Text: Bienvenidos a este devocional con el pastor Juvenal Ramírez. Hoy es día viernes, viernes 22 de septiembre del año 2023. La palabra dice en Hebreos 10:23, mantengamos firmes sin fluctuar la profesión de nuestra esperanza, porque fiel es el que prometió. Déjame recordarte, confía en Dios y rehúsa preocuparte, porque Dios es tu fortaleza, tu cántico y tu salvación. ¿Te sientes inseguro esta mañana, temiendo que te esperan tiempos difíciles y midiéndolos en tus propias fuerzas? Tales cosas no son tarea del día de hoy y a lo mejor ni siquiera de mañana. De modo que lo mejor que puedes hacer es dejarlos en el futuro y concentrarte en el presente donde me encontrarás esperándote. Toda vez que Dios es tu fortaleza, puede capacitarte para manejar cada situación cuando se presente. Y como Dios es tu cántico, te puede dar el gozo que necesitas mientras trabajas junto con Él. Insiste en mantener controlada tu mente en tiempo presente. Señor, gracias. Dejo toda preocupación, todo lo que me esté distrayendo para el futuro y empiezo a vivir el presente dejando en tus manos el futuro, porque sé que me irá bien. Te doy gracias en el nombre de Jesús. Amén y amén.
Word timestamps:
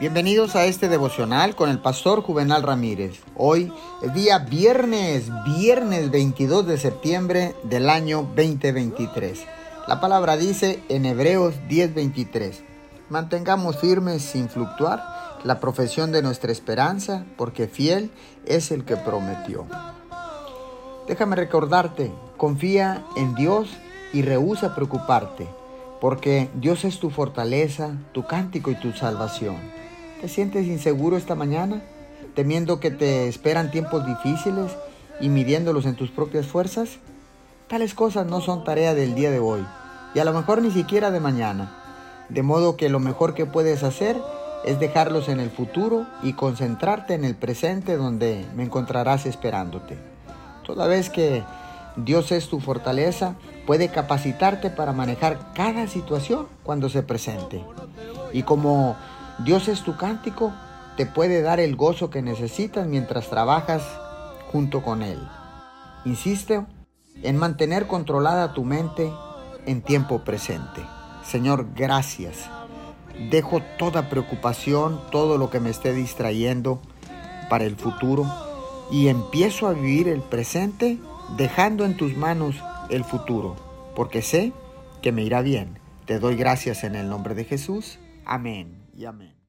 Bienvenidos 0.00 0.54
a 0.54 0.64
este 0.66 0.88
devocional 0.88 1.56
con 1.56 1.70
el 1.70 1.80
pastor 1.80 2.22
Juvenal 2.22 2.62
Ramírez. 2.62 3.20
Hoy 3.34 3.72
es 4.00 4.14
día 4.14 4.38
viernes, 4.38 5.28
viernes 5.44 6.12
22 6.12 6.68
de 6.68 6.78
septiembre 6.78 7.56
del 7.64 7.90
año 7.90 8.22
2023. 8.36 9.44
La 9.88 10.00
palabra 10.00 10.36
dice 10.36 10.84
en 10.88 11.04
Hebreos 11.04 11.56
10:23, 11.68 12.62
mantengamos 13.08 13.76
firmes 13.78 14.22
sin 14.22 14.48
fluctuar 14.48 15.02
la 15.42 15.58
profesión 15.58 16.12
de 16.12 16.22
nuestra 16.22 16.52
esperanza, 16.52 17.24
porque 17.36 17.66
fiel 17.66 18.12
es 18.46 18.70
el 18.70 18.84
que 18.84 18.96
prometió. 18.96 19.66
Déjame 21.08 21.34
recordarte, 21.34 22.12
confía 22.36 23.04
en 23.16 23.34
Dios 23.34 23.68
y 24.12 24.22
rehúsa 24.22 24.76
preocuparte, 24.76 25.48
porque 26.00 26.48
Dios 26.54 26.84
es 26.84 26.98
tu 26.98 27.10
fortaleza, 27.10 27.92
tu 28.12 28.26
cántico 28.26 28.70
y 28.70 28.76
tu 28.76 28.92
salvación. 28.92 29.56
¿Te 30.20 30.28
sientes 30.28 30.66
inseguro 30.66 31.16
esta 31.16 31.34
mañana, 31.34 31.82
temiendo 32.34 32.80
que 32.80 32.90
te 32.90 33.28
esperan 33.28 33.70
tiempos 33.70 34.06
difíciles 34.06 34.72
y 35.20 35.28
midiéndolos 35.28 35.86
en 35.86 35.96
tus 35.96 36.10
propias 36.10 36.46
fuerzas? 36.46 36.98
Tales 37.68 37.94
cosas 37.94 38.26
no 38.26 38.40
son 38.40 38.64
tarea 38.64 38.94
del 38.94 39.14
día 39.14 39.30
de 39.30 39.40
hoy 39.40 39.64
y 40.14 40.18
a 40.18 40.24
lo 40.24 40.32
mejor 40.32 40.62
ni 40.62 40.70
siquiera 40.70 41.10
de 41.10 41.20
mañana. 41.20 41.74
De 42.28 42.42
modo 42.42 42.76
que 42.76 42.88
lo 42.88 43.00
mejor 43.00 43.34
que 43.34 43.46
puedes 43.46 43.82
hacer 43.82 44.16
es 44.64 44.80
dejarlos 44.80 45.28
en 45.28 45.40
el 45.40 45.50
futuro 45.50 46.06
y 46.22 46.32
concentrarte 46.32 47.14
en 47.14 47.24
el 47.24 47.34
presente 47.34 47.96
donde 47.96 48.44
me 48.54 48.64
encontrarás 48.64 49.26
esperándote. 49.26 49.98
Toda 50.64 50.86
vez 50.86 51.10
que 51.10 51.42
Dios 52.04 52.30
es 52.30 52.48
tu 52.48 52.60
fortaleza, 52.60 53.34
puede 53.66 53.88
capacitarte 53.88 54.70
para 54.70 54.92
manejar 54.92 55.52
cada 55.52 55.88
situación 55.88 56.46
cuando 56.62 56.88
se 56.88 57.02
presente. 57.02 57.64
Y 58.32 58.44
como 58.44 58.96
Dios 59.40 59.66
es 59.66 59.82
tu 59.82 59.96
cántico, 59.96 60.52
te 60.96 61.06
puede 61.06 61.42
dar 61.42 61.58
el 61.58 61.74
gozo 61.74 62.08
que 62.08 62.22
necesitas 62.22 62.86
mientras 62.86 63.28
trabajas 63.28 63.82
junto 64.52 64.82
con 64.82 65.02
Él. 65.02 65.18
Insiste 66.04 66.64
en 67.22 67.36
mantener 67.36 67.88
controlada 67.88 68.52
tu 68.52 68.64
mente 68.64 69.12
en 69.66 69.82
tiempo 69.82 70.20
presente. 70.20 70.82
Señor, 71.24 71.66
gracias. 71.74 72.48
Dejo 73.30 73.60
toda 73.76 74.08
preocupación, 74.08 75.00
todo 75.10 75.36
lo 75.36 75.50
que 75.50 75.58
me 75.58 75.70
esté 75.70 75.92
distrayendo 75.92 76.80
para 77.50 77.64
el 77.64 77.74
futuro 77.74 78.24
y 78.92 79.08
empiezo 79.08 79.66
a 79.66 79.72
vivir 79.72 80.06
el 80.06 80.20
presente 80.20 80.98
dejando 81.36 81.84
en 81.84 81.96
tus 81.96 82.16
manos 82.16 82.56
el 82.90 83.04
futuro, 83.04 83.56
porque 83.94 84.22
sé 84.22 84.52
que 85.02 85.12
me 85.12 85.22
irá 85.22 85.42
bien. 85.42 85.78
Te 86.06 86.18
doy 86.18 86.36
gracias 86.36 86.84
en 86.84 86.94
el 86.94 87.08
nombre 87.08 87.34
de 87.34 87.44
Jesús. 87.44 87.98
Amén 88.24 88.86
y 88.96 89.04
amén. 89.04 89.37